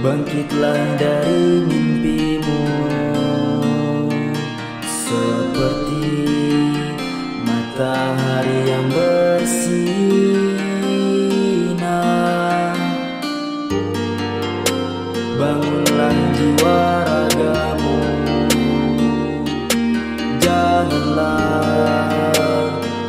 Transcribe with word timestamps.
Bangkitlah 0.00 0.96
dari 0.96 1.60
mimpimu. 1.68 2.64
Seperti 4.80 6.24
matahari 7.44 8.64
yang 8.64 8.88
bersinar. 8.88 10.00
Bangunlah 15.36 16.16
jiwa 16.32 16.80
ragamu. 17.04 18.00
Janganlah 20.40 22.08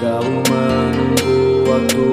kau 0.04 0.28
menunggu 0.28 1.40
waktu. 1.72 2.12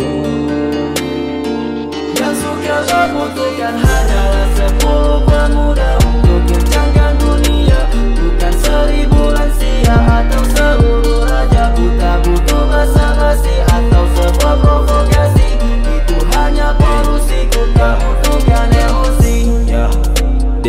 Yang 2.15 2.35
suka 2.47 2.79
membutuhkan 2.87 3.75
hanyalah 3.75 3.98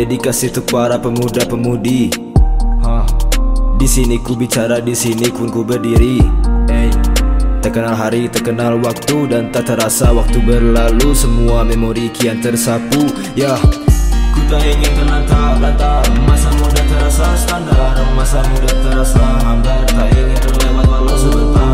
dedikasi 0.00 0.48
untuk 0.48 0.64
para 0.72 0.96
pemuda-pemudi. 0.96 2.08
Di 3.76 3.88
sini 3.88 4.16
ku 4.20 4.32
bicara, 4.32 4.80
di 4.80 4.96
sini 4.96 5.28
pun 5.28 5.52
ku 5.52 5.60
berdiri. 5.60 6.24
Tak 7.60 7.76
kenal 7.76 7.92
hari, 7.92 8.24
tak 8.32 8.48
kenal 8.48 8.80
waktu 8.80 9.28
Dan 9.28 9.52
tak 9.52 9.68
terasa 9.68 10.08
waktu 10.16 10.40
berlalu. 10.40 11.12
Semua 11.12 11.60
memori 11.60 12.08
kian 12.08 12.40
tersapu 12.40 13.04
Ya. 13.36 13.52
Ku 14.32 14.40
tak 14.48 14.64
ingin 14.64 14.88
terlantar 14.96 15.60
lantar 15.60 16.00
Masa 16.24 16.48
muda 16.56 16.80
terasa 16.80 17.36
standar 17.36 18.00
Masa 18.16 18.40
muda 18.48 18.72
terasa 18.80 19.20
hambar. 19.44 19.84
Tak 19.92 20.08
ingin 20.08 20.40
terlewat 20.40 20.88
walau 20.88 21.16
sebentar 21.20 21.69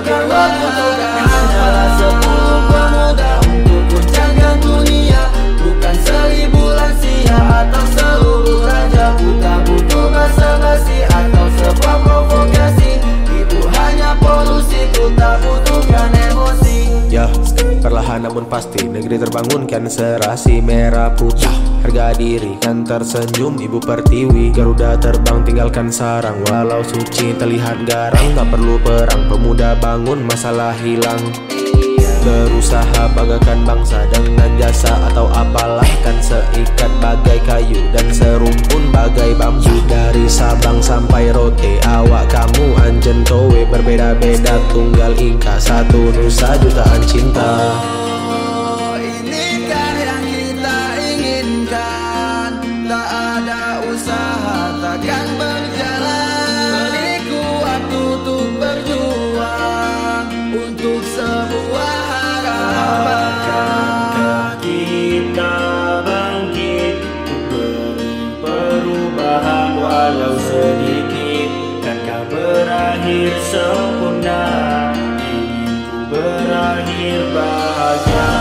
Untuk 0.00 0.32
Yang 0.32 0.72
suka 0.80 1.09
perlahan 18.10 18.26
namun 18.26 18.50
pasti 18.50 18.90
Negeri 18.90 19.22
terbangun 19.22 19.70
kan 19.70 19.86
serasi 19.86 20.58
merah 20.58 21.14
putih. 21.14 21.46
Harga 21.86 22.10
diri 22.18 22.58
kan 22.58 22.82
tersenyum 22.82 23.54
Ibu 23.54 23.78
Pertiwi. 23.78 24.50
Garuda 24.50 24.98
terbang 24.98 25.46
tinggalkan 25.46 25.94
sarang. 25.94 26.42
Walau 26.50 26.82
suci 26.82 27.38
terlihat 27.38 27.86
garang. 27.86 28.34
Tak 28.34 28.50
perlu 28.50 28.82
perang 28.82 29.30
Pemuda 29.30 29.78
bangun 29.78 30.26
masalah 30.26 30.74
hilang. 30.82 31.22
Berusaha 32.26 33.14
banggakan 33.14 33.62
bangsa 33.62 34.02
dengan 34.10 34.58
jasa 34.58 34.90
atau 35.14 35.30
apalah. 35.30 35.86
Kan 36.02 36.18
seikat 36.18 36.90
bagai 36.98 37.38
kayu 37.46 37.78
dan 37.94 38.10
serumpun 38.10 38.90
bagai 38.90 39.38
bambu. 39.38 39.70
Dari 39.86 40.26
Sabang 40.26 40.82
sampai 40.82 41.30
Rote 41.30 41.78
Awak 41.86 42.26
kamu 42.26 42.74
Anjen 42.82 43.22
Towe 43.22 43.62
Berbeda-beda. 43.70 44.58
Tunggal 44.74 45.14
Inka 45.14 45.62
Satu 45.62 46.10
nusa 46.10 46.58
jutaan 46.58 47.02
cinta 47.06 47.89
berakhir 73.20 73.36
sempurna 73.52 74.40
Ingin 75.20 75.84
ku 75.92 75.98
berakhir 76.08 77.20
bahagia 77.36 78.39